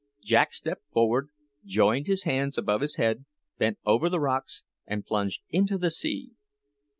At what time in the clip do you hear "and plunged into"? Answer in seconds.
4.87-5.77